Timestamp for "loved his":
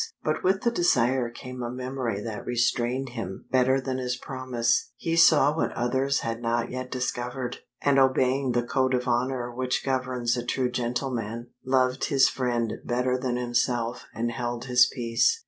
11.63-12.29